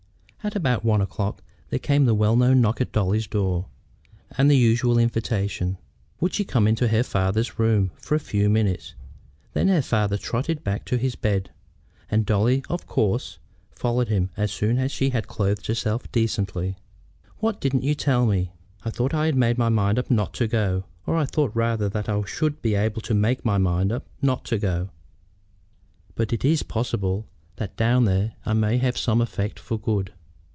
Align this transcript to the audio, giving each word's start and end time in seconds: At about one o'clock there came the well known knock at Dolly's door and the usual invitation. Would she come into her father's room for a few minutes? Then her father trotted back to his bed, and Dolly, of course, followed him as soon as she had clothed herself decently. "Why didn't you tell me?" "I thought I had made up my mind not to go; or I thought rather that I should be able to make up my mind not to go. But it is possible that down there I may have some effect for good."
At 0.43 0.55
about 0.55 0.83
one 0.83 1.01
o'clock 1.01 1.43
there 1.69 1.77
came 1.77 2.05
the 2.05 2.15
well 2.15 2.35
known 2.35 2.61
knock 2.61 2.81
at 2.81 2.91
Dolly's 2.91 3.27
door 3.27 3.67
and 4.39 4.49
the 4.49 4.57
usual 4.57 4.97
invitation. 4.97 5.77
Would 6.19 6.33
she 6.33 6.43
come 6.45 6.65
into 6.67 6.87
her 6.87 7.03
father's 7.03 7.59
room 7.59 7.91
for 7.95 8.15
a 8.15 8.19
few 8.19 8.49
minutes? 8.49 8.95
Then 9.53 9.67
her 9.67 9.83
father 9.83 10.17
trotted 10.17 10.63
back 10.63 10.83
to 10.85 10.97
his 10.97 11.13
bed, 11.15 11.51
and 12.09 12.25
Dolly, 12.25 12.63
of 12.71 12.87
course, 12.87 13.37
followed 13.69 14.07
him 14.07 14.31
as 14.35 14.51
soon 14.51 14.79
as 14.79 14.91
she 14.91 15.11
had 15.11 15.27
clothed 15.27 15.67
herself 15.67 16.11
decently. 16.11 16.79
"Why 17.37 17.51
didn't 17.51 17.83
you 17.83 17.93
tell 17.93 18.25
me?" 18.25 18.51
"I 18.83 18.89
thought 18.89 19.13
I 19.13 19.27
had 19.27 19.35
made 19.35 19.51
up 19.57 19.59
my 19.59 19.69
mind 19.69 20.01
not 20.09 20.33
to 20.33 20.47
go; 20.47 20.85
or 21.05 21.15
I 21.17 21.25
thought 21.27 21.51
rather 21.55 21.87
that 21.87 22.09
I 22.09 22.19
should 22.25 22.63
be 22.63 22.73
able 22.73 23.01
to 23.01 23.13
make 23.13 23.41
up 23.41 23.45
my 23.45 23.59
mind 23.59 24.01
not 24.23 24.43
to 24.45 24.57
go. 24.57 24.89
But 26.15 26.33
it 26.33 26.43
is 26.43 26.63
possible 26.63 27.27
that 27.57 27.77
down 27.77 28.05
there 28.05 28.33
I 28.43 28.53
may 28.53 28.79
have 28.79 28.97
some 28.97 29.21
effect 29.21 29.59
for 29.59 29.77
good." 29.77 30.11